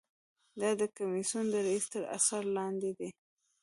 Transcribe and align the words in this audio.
دا 0.59 0.69
د 0.79 0.81
کمیسیون 0.97 1.45
د 1.51 1.55
رییس 1.67 1.85
تر 1.93 2.03
اثر 2.17 2.43
لاندې 2.57 2.91
ده. 2.99 3.09